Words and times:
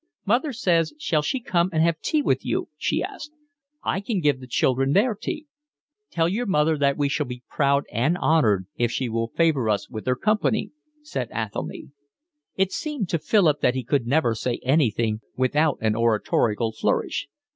"Mother 0.25 0.51
says, 0.51 0.95
shall 0.97 1.21
she 1.21 1.39
come 1.39 1.69
and 1.71 1.83
have 1.83 1.99
tea 2.01 2.23
with 2.23 2.43
you?" 2.43 2.69
she 2.75 3.03
asked. 3.03 3.31
"I 3.83 4.01
can 4.01 4.19
give 4.19 4.39
the 4.39 4.47
children 4.47 4.93
their 4.93 5.13
tea." 5.13 5.45
"Tell 6.09 6.27
your 6.27 6.47
mother 6.47 6.75
that 6.75 6.97
we 6.97 7.07
shall 7.07 7.27
be 7.27 7.43
proud 7.51 7.83
and 7.91 8.17
honoured 8.17 8.65
if 8.75 8.91
she 8.91 9.09
will 9.09 9.27
favour 9.27 9.69
us 9.69 9.91
with 9.91 10.07
her 10.07 10.15
company," 10.15 10.71
said 11.03 11.29
Athelny. 11.29 11.91
It 12.55 12.71
seemed 12.71 13.09
to 13.09 13.19
Philip 13.19 13.61
that 13.61 13.75
he 13.75 13.83
could 13.83 14.07
never 14.07 14.33
say 14.33 14.59
anything 14.63 15.21
without 15.37 15.77
an 15.81 15.95
oratorical 15.95 16.71
flourish. 16.71 17.27